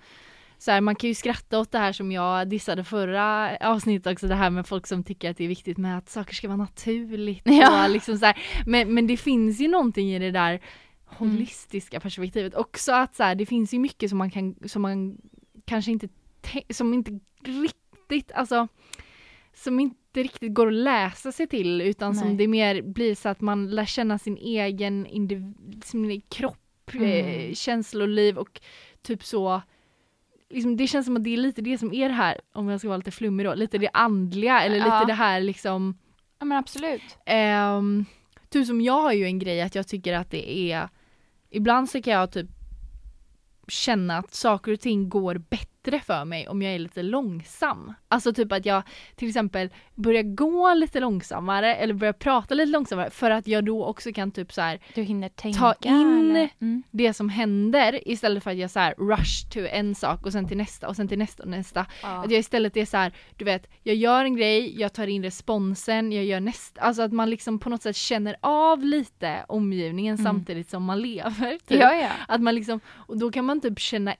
[0.58, 4.28] så här, man kan ju skratta åt det här som jag dissade förra avsnittet också,
[4.28, 6.58] det här med folk som tycker att det är viktigt med att saker ska vara
[6.58, 7.42] naturligt.
[7.46, 7.84] Ja.
[7.84, 8.38] Och liksom så här.
[8.66, 10.60] Men, men det finns ju någonting i det där
[11.06, 15.18] holistiska perspektivet också att så här, det finns ju mycket som man kan, som man
[15.66, 16.14] kanske inte, te-
[16.70, 18.68] som inte riktigt, alltså
[19.54, 22.38] som inte riktigt går att läsa sig till utan som Nej.
[22.38, 25.08] det mer blir så att man lär känna sin egen
[25.84, 27.56] sin kropp, eh, Mm.
[27.56, 28.62] känsloliv och
[29.02, 29.62] typ så
[30.52, 32.80] Liksom, det känns som att det är lite det som är det här, om jag
[32.80, 35.06] ska vara lite flummig då, lite det andliga eller lite Ja.
[35.06, 35.98] det här liksom
[36.40, 37.02] Ja men absolut.
[37.78, 38.06] Um,
[38.50, 40.90] typ som jag har ju en grej att jag tycker att det är
[41.50, 42.48] Ibland så kan jag typ
[43.68, 45.36] känna att saker och ting går
[45.92, 47.94] bättre för mig om jag är lite långsam.
[48.08, 48.84] Alltså typ att jag
[49.16, 53.86] till exempel börjar gå lite långsammare eller börjar prata lite långsammare för att jag då
[53.86, 55.60] också kan typ så här Du hinner tänka.
[55.60, 56.50] Ta in-?
[56.62, 56.84] Mm.
[56.92, 60.48] det som händer istället för att jag så här rush to en sak och sen
[60.48, 61.86] till nästa och sen till nästa och nästa.
[62.02, 62.08] Ja.
[62.24, 65.24] Att jag istället är så här, du vet, jag gör en grej, jag tar in
[65.24, 70.16] responsen, jag gör nästa, alltså att man liksom på något sätt känner av lite omgivningen
[70.16, 70.24] Mm.
[70.26, 71.52] samtidigt som man lever.
[71.68, 71.80] Typ.
[71.80, 72.10] ja, ja.
[72.28, 74.16] Att man liksom, och då kan man typ känna,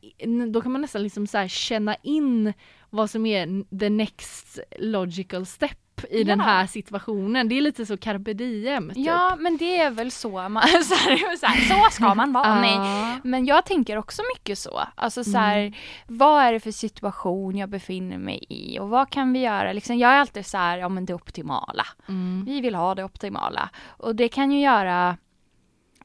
[0.52, 2.54] då kan man nästan liksom så här känna in
[2.90, 5.78] vad som är the next logical step
[6.10, 6.46] i den Ja.
[6.46, 7.50] här situationen.
[7.50, 8.90] Det är lite så carpe diem.
[8.90, 9.06] Typ.
[9.06, 12.62] Ja, men det är väl så man, så, här, så, här, så ska man vara.
[12.62, 13.20] Nej.
[13.24, 14.82] Men jag tänker också mycket så.
[14.96, 15.74] Alltså så här, Mm.
[16.08, 19.74] vad är det för situation jag befinner mig i och vad kan vi göra?
[19.74, 21.86] Liksom, jag är alltid så här, ja men det optimala.
[22.08, 22.44] Mm.
[22.46, 23.70] Vi vill ha det optimala.
[23.88, 25.18] Och det kan ju göra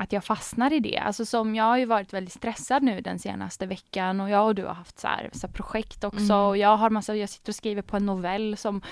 [0.05, 0.99] att jag fastnar i det.
[0.99, 4.55] Alltså som jag har ju varit väldigt stressad nu den senaste veckan och jag och
[4.55, 6.37] du har haft så här, så här projekt också Mm.
[6.37, 8.83] och jag har massa, jag sitter och skriver på en novell som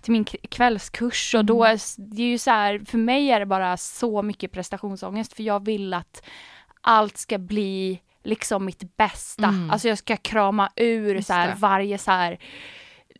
[0.00, 1.74] till min kvällskurs och då Mm.
[1.74, 1.80] är
[2.16, 5.64] det är ju så här, för mig är det bara så mycket prestationsångest för jag
[5.64, 6.22] vill att
[6.80, 9.46] allt ska bli liksom mitt bästa.
[9.46, 9.70] Mm.
[9.70, 12.38] Alltså jag ska krama ur Just så här, varje så här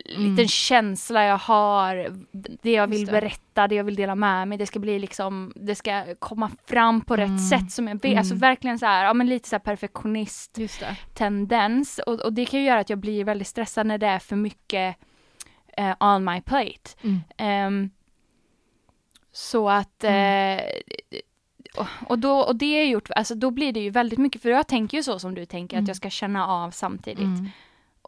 [0.04, 0.30] Mm.
[0.30, 2.16] liten känsla jag har,
[2.62, 3.12] det jag vill det.
[3.12, 7.00] berätta, det jag vill dela med mig, det ska bli liksom, det ska komma fram
[7.00, 7.32] på Mm.
[7.32, 8.18] rätt sätt som jag vill, Mm.
[8.18, 10.58] alltså verkligen så här, ja men lite så här perfektionist
[11.14, 14.18] tendens och, och det kan ju göra att jag blir väldigt stressad när det är
[14.18, 14.96] för mycket
[15.76, 16.90] eh, on my plate.
[17.02, 17.20] Mm.
[17.36, 17.90] Ehm,
[19.32, 20.58] så att Mm.
[20.58, 20.64] eh,
[21.76, 24.50] och- och, då, och det är gjort, alltså då blir det ju väldigt mycket, för
[24.50, 25.84] jag tänker ju så som du tänker, Mm.
[25.84, 27.18] att jag ska känna av samtidigt.
[27.24, 27.48] Mm.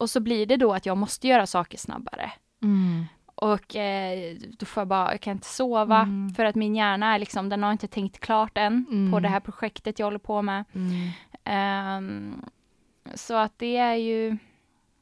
[0.01, 2.33] Och så blir det då att jag måste göra saker snabbare.
[2.63, 3.05] Mm.
[3.35, 6.31] Och eh, då får jag bara, jag kan inte sova Mm.
[6.35, 9.13] för att min hjärna är liksom, den har inte tänkt klart än Mm.
[9.13, 10.65] på det här projektet jag håller på med.
[11.45, 12.45] Ehm,
[13.15, 14.39] så att det är ju,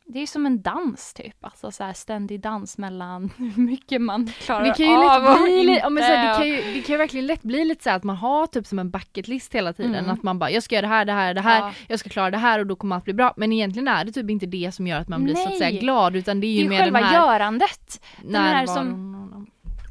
[0.08, 4.26] det är som en dans typ, alltså så här ständig dans mellan hur mycket man
[4.26, 5.72] klarar Det kan ju av lätt och bli, li- inte.
[5.82, 7.82] ja, men så här, det, och- kan ju, det kan ju verkligen lätt bli lite
[7.84, 9.94] så här att man har typ som en bucket list hela tiden.
[9.94, 10.10] Mm.
[10.10, 11.72] Att man bara, jag ska göra det här, det här, det här, Ja.
[11.88, 13.34] jag ska klara det här och då kommer allt bli bra.
[13.36, 15.58] Men egentligen är det typ inte det som gör att man blir så att Nej.
[15.58, 18.00] säga glad utan det är det ju är ju mer den här görandet.
[18.34, 19.16] här som-.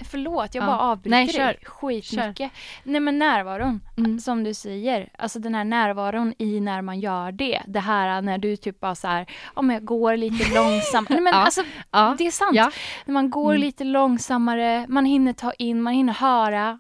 [0.10, 0.66] Förlåt, jag Ja.
[0.68, 1.46] bara avbryter Nej, kör.
[1.46, 2.52] dig skitmycket.
[2.84, 4.20] Nej men närvaron, Mm.
[4.20, 7.62] som du säger, alltså den här närvaron i när man gör det.
[7.68, 11.10] Det här när du typ bara så här, om jag går lite långsamt.
[11.10, 11.40] Nej men Ja.
[11.40, 12.16] alltså, Ja.
[12.18, 12.74] det är sant.
[13.06, 13.62] När man går Mm.
[13.62, 16.80] lite långsammare, man hinner ta in, man hinner höra.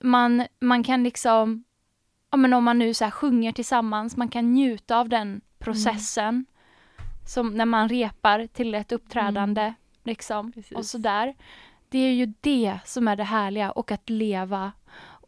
[0.00, 1.64] Man, man kan liksom,
[2.30, 6.46] ja men om man nu så här sjunger tillsammans, man kan njuta av den processen.
[7.26, 10.52] Som när man repar till ett uppträdande, liksom.
[10.52, 10.72] Precis.
[10.76, 11.34] Och sådär.
[11.88, 14.72] Det är ju det som är det härliga och att leva.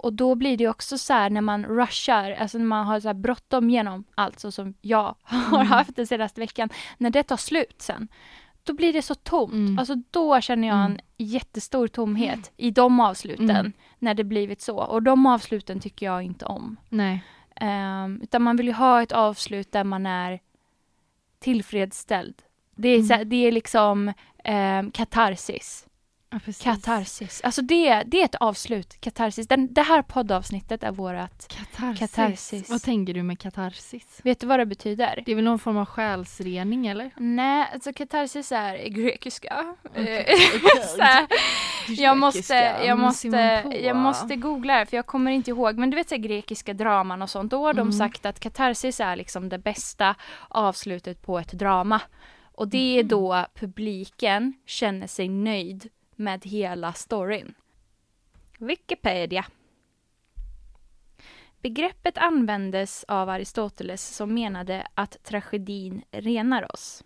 [0.02, 3.08] Och då blir det också så här när man rushar, alltså när man har så
[3.08, 5.66] här bråttom genom allt så som jag har Mm.
[5.66, 6.68] haft den senaste veckan.
[6.98, 8.08] När det tar slut sen,
[8.62, 9.52] då blir det så tomt.
[9.52, 9.78] Mm.
[9.78, 11.00] Alltså då känner jag en Mm.
[11.16, 13.50] jättestor tomhet i de avsluten.
[13.50, 13.72] Mm.
[13.98, 14.76] När det blivit så.
[14.76, 16.76] Och de avsluten tycker jag inte om.
[16.88, 17.24] Nej.
[17.56, 20.40] Ehm, utan man vill ju ha ett avslut där man är
[21.38, 22.34] tillfredsställd.
[22.76, 23.06] Det är, Mm.
[23.08, 24.12] så, det är liksom
[24.48, 25.86] um, katarsis.
[26.32, 26.38] Ja.
[26.62, 27.40] Katarsis.
[27.44, 29.00] Alltså det, det är ett avslut.
[29.00, 29.48] Katarsis.
[29.48, 31.48] Den, det här poddavsnittet är vårat.
[31.48, 31.98] Katarsis.
[32.00, 32.70] Katarsis.
[32.70, 34.20] Vad tänker du med katarsis?
[34.22, 35.22] Vet du vad det betyder?
[35.26, 37.10] Det är väl någon form av själsrening eller?
[37.16, 39.74] Nej, alltså katarsis är grekiska.
[39.84, 41.26] Okej, Eh, här.
[41.88, 43.26] Jag måste, jag, måste,
[43.84, 45.78] jag måste googla det för jag kommer inte ihåg.
[45.78, 47.50] Men du vet så här, grekiska draman och sånt.
[47.50, 47.92] Då har de Mm.
[47.92, 50.14] sagt att katarsis är liksom det bästa
[50.48, 52.00] avslutet på ett drama.
[52.54, 55.88] Och det är då publiken känner sig nöjd
[56.20, 57.54] med hela storyn.
[58.58, 59.44] Wikipedia.
[61.60, 67.04] Begreppet användes av Aristoteles som menade att tragedin renar oss.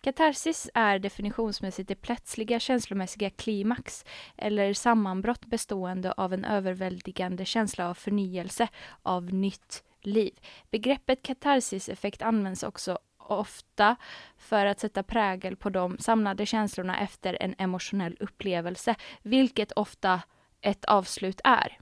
[0.00, 4.04] Katarsis är definitionsmässigt det plötsliga känslomässiga klimax
[4.36, 8.68] eller sammanbrott bestående av en överväldigande känsla av förnyelse,
[9.02, 10.40] av nytt liv.
[10.70, 12.98] Begreppet katarsiseffekt används också
[13.30, 13.96] ofta
[14.38, 20.20] för att sätta prägel på de samlade känslorna efter en emotionell upplevelse, vilket ofta
[20.60, 21.78] ett avslut är.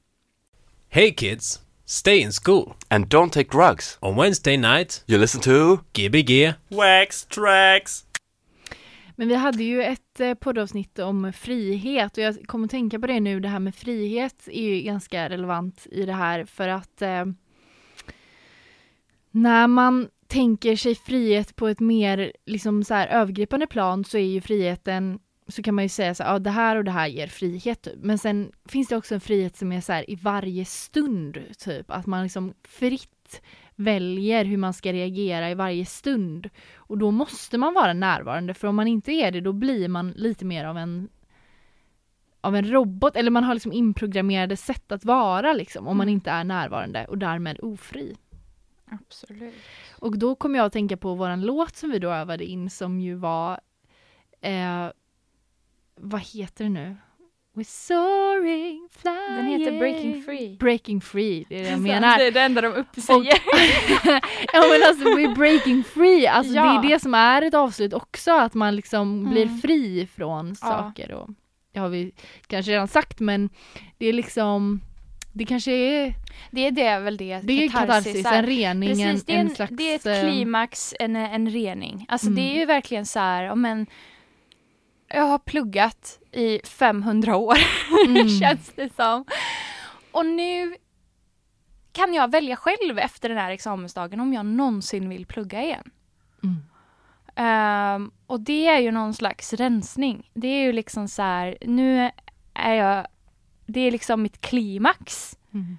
[0.88, 2.74] Hey kids, stay in school.
[2.88, 3.98] And don't take drugs.
[4.00, 8.04] On Wednesday night, You listen to Gbg Wax Tracks.
[9.16, 13.06] Men vi hade ju ett eh, poddavsnitt om frihet och jag kommer att tänka på
[13.06, 13.40] det nu.
[13.40, 17.24] Det här med frihet är ju ganska relevant i det här för att eh,
[19.30, 24.22] när man tänker sig frihet på ett mer liksom så här övergripande plan så är
[24.26, 27.06] ju friheten så kan man ju säga så här, ja det här och det här
[27.06, 27.82] ger frihet.
[27.82, 27.98] typ.
[28.02, 31.90] Men sen finns det också en frihet som är så här i varje stund, typ.
[31.90, 33.42] Att man liksom fritt
[33.74, 36.50] väljer hur man ska reagera i varje stund.
[36.76, 40.10] Och då måste man vara närvarande, för om man inte är det då blir man
[40.10, 41.08] lite mer av en
[42.40, 46.14] av en robot, eller man har liksom inprogrammerade sätt att vara liksom, om man Mm.
[46.14, 48.16] inte är närvarande och därmed ofri.
[48.90, 49.54] Absolut.
[49.98, 53.00] Och då kom jag att tänka på våran låt som vi då övade in som
[53.00, 53.60] ju var
[54.40, 54.86] eh,
[56.00, 56.96] vad heter det nu?
[57.54, 60.56] We're soaring, flying Den heter Breaking Free.
[60.60, 62.18] Breaking free, det är det jag menar.
[62.18, 63.32] Det är det enda de upp säger.
[64.52, 66.62] ja men alltså we're breaking free, alltså Ja.
[66.64, 69.30] det är det som är ett avslut också, att man liksom Mm.
[69.30, 70.54] blir fri från Ja.
[70.54, 71.28] saker och
[71.72, 72.12] det har vi
[72.46, 73.50] kanske redan sagt men
[73.98, 74.80] det är liksom
[75.38, 76.14] det kanske är,
[76.50, 79.54] Det är det väl det det är katarsis, en rening, Precis, det är, en, en,
[79.54, 79.72] slags...
[79.76, 82.06] det är ett eh, klimax, en, en rening.
[82.08, 82.36] Alltså Mm.
[82.36, 83.86] det är ju verkligen så här, ja, men
[85.08, 87.58] jag har pluggat i 500 år,
[88.06, 88.28] Mm.
[88.28, 89.24] känns det som.
[90.12, 90.74] Och nu
[91.92, 95.90] kan jag välja själv efter den här examensdagen om jag någonsin vill plugga igen.
[96.42, 96.56] Mm.
[97.36, 100.30] Ehm, och det är ju någon slags rensning.
[100.34, 102.10] Det är ju liksom så här, nu
[102.54, 103.06] är jag,
[103.68, 105.78] det är liksom mitt klimax Mm.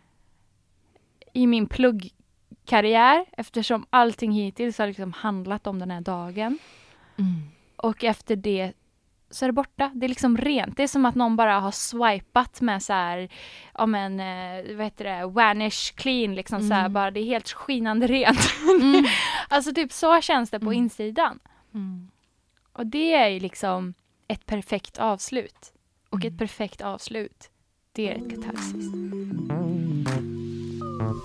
[1.33, 6.57] i min pluggkarriär eftersom allting hittills har liksom handlat om den här dagen.
[7.17, 7.41] Mm.
[7.75, 8.73] Och efter det
[9.29, 9.91] så är det borta.
[9.95, 10.77] Det är liksom rent.
[10.77, 13.29] Det är som att någon bara har swipat med så här,
[13.73, 16.93] ja men, eh, vad heter det, vanish clean liksom så här, Mm.
[16.93, 18.53] bara det är helt skinande rent.
[18.81, 19.05] Mm.
[19.49, 20.77] alltså typ så känns det på Mm.
[20.77, 21.39] insidan.
[21.73, 22.09] Mm.
[22.73, 23.93] Och det är ju liksom
[24.27, 25.73] ett perfekt avslut.
[26.09, 26.33] Och Mm.
[26.33, 27.48] ett perfekt avslut,
[27.99, 28.85] det är ett katarsis.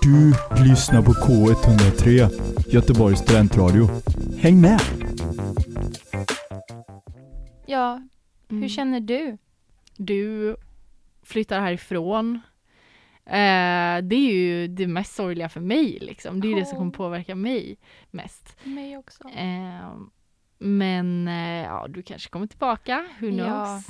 [0.01, 0.33] Du
[0.69, 2.29] lyssnar på K103,
[2.73, 3.87] Göteborgs studentradio.
[4.39, 4.81] Häng med!
[7.65, 8.01] Ja,
[8.49, 8.69] hur Mm.
[8.69, 9.37] känner du?
[9.97, 10.55] Du
[11.23, 12.39] flyttar härifrån.
[13.25, 16.41] Eh, det är ju det mest sorgliga för mig liksom.
[16.41, 17.77] Det är ju det som kommer påverka mig
[18.11, 18.57] mest.
[18.63, 19.23] Mig också.
[19.29, 19.97] Eh,
[20.57, 23.05] men eh, ja, du kanske kommer tillbaka.
[23.19, 23.47] Who knows?
[23.47, 23.81] Ja.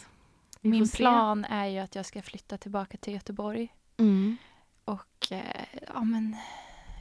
[0.69, 4.37] Min plan är ju att jag ska flytta tillbaka till Göteborg Mm.
[4.85, 6.35] och eh, ja, men,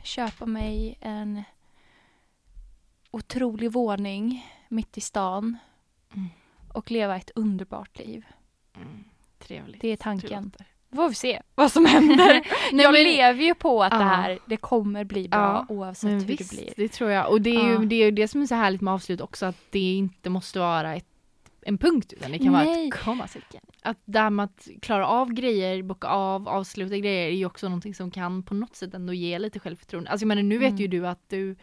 [0.05, 1.43] köpa mig en
[3.11, 5.59] otrolig våning mitt i stan
[6.15, 6.29] Mm.
[6.73, 8.25] och leva ett underbart liv.
[8.77, 9.05] Mm.
[9.39, 9.81] Trevligt.
[9.81, 10.53] Det är tanken.
[10.91, 12.17] Då får vi se vad som händer.
[12.73, 13.99] Nej, jag men- lever ju på att Ja.
[13.99, 16.73] det här det kommer bli bra Ja, oavsett Men hur visst, det blir.
[16.77, 17.31] det tror jag.
[17.31, 17.81] Och det är, Ja.
[17.81, 20.31] ju, det är ju det som är så härligt med avslut också, att det inte
[20.31, 21.07] måste vara ett,
[21.67, 22.89] en punkt, utan det kan vara Nej.
[22.89, 23.61] ett kommatecken.
[23.83, 27.69] Att det här med att klara av grejer, bocka av, avsluta grejer är ju också
[27.69, 30.11] någonting som kan på något sätt ändå ge lite självförtroende.
[30.11, 30.81] Alltså jag menar, nu vet Mm.
[30.81, 31.57] ju du att du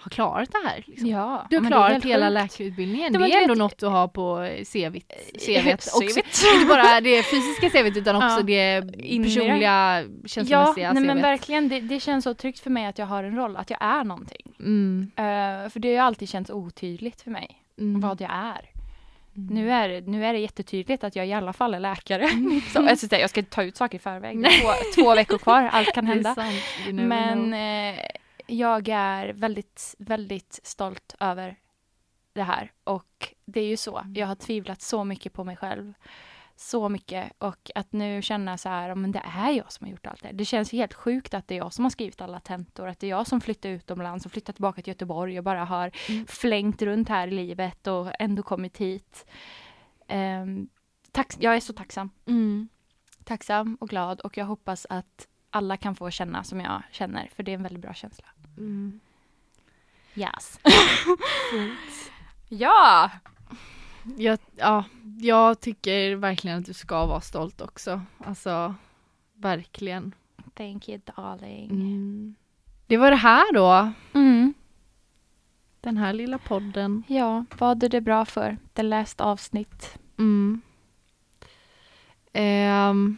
[0.00, 0.84] har klarat det här.
[0.86, 1.08] Liksom.
[1.08, 2.34] Ja, Du har men det klarat hela sjukt.
[2.58, 3.06] läkarutbildningen.
[3.12, 5.12] Ja, Det men är ändå vet- något att ha på CVt.
[5.46, 6.20] CVt också.
[6.54, 8.42] Inte bara det fysiska CVt utan också Ja.
[8.42, 8.82] det
[9.22, 11.22] personliga, Ja, känslomässiga nej, men CVt.
[11.24, 11.68] verkligen.
[11.68, 14.04] Det, det känns så tryggt för mig att jag har en roll, att jag är
[14.04, 14.54] någonting.
[14.60, 15.10] Mm.
[15.16, 18.00] Eh, för det har ju alltid känts otydligt för mig Mm.
[18.00, 18.70] vad jag är.
[19.38, 19.54] Mm.
[19.54, 22.28] Nu är, nu är det jättetydligt att jag i alla fall är läkare.
[22.72, 24.44] så, alltså, jag ska inte ta ut saker i förväg.
[24.62, 24.68] Två,
[25.02, 26.36] två veckor kvar, allt kan hända.
[26.86, 27.54] You never Men know.
[27.54, 28.00] eh,
[28.46, 31.56] jag är väldigt, väldigt stolt över
[32.32, 32.72] det här.
[32.84, 33.98] Och det är ju så.
[33.98, 34.14] Mm.
[34.14, 35.92] Jag har tvivlat så mycket på mig själv.
[36.60, 40.06] Så mycket och att nu känna så här, men det är jag som har gjort
[40.06, 40.32] allt det.
[40.32, 43.06] Det känns helt sjukt att det är jag som har skrivit alla tentor, att det
[43.06, 46.26] är jag som flyttar utomlands och flyttat tillbaka till Göteborg och bara har Mm.
[46.26, 49.26] flängt runt här i livet och ändå kommit hit.
[50.08, 50.68] Um,
[51.12, 52.10] tack, jag är så tacksam.
[52.26, 52.68] Mm.
[53.24, 57.42] Tacksam och glad och jag hoppas att alla kan få känna som jag känner, för
[57.42, 58.26] det är en väldigt bra känsla.
[58.56, 59.00] Mm.
[60.14, 60.60] Yes.
[62.48, 63.10] ja!
[64.16, 64.84] Jag, ja,
[65.20, 68.00] jag tycker verkligen att du ska vara stolt också.
[68.18, 68.74] Alltså,
[69.34, 70.14] verkligen.
[70.54, 71.70] Thank you darling.
[71.70, 72.34] Mm.
[72.86, 73.92] Det var det här då.
[74.12, 74.54] Mm.
[75.80, 77.02] Den här lilla podden.
[77.06, 78.56] Ja, vad är det bra för?
[78.72, 79.98] Det läst avsnitt.
[80.18, 80.60] Mm.
[82.32, 83.16] Ehm,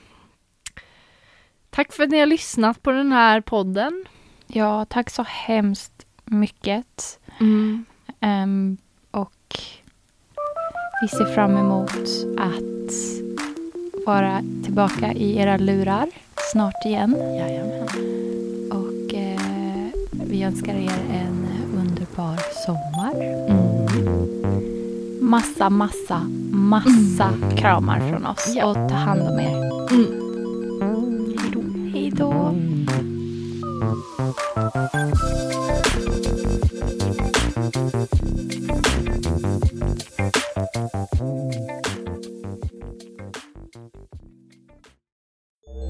[1.71, 4.05] tack för att ni har lyssnat på den här podden.
[4.47, 7.21] Ja, tack så hemskt mycket.
[7.41, 7.85] Mm.
[8.21, 8.77] Ehm,
[9.11, 9.59] och
[11.01, 11.93] vi ser fram emot
[12.39, 12.95] att
[14.07, 16.09] vara tillbaka i era lurar
[16.53, 17.17] snart igen.
[17.19, 17.89] Jajamän.
[18.71, 19.41] Och eh,
[20.11, 21.49] vi önskar er en
[21.79, 23.15] underbar sommar.
[25.21, 26.21] Massa, massa,
[26.51, 28.53] massa kramar från oss.
[28.57, 28.67] Ja.
[28.67, 29.57] Och ta hand om er.
[29.93, 30.31] Mm.
[31.93, 32.55] Hej då.